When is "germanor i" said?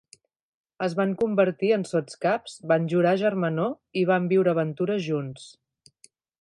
3.25-4.07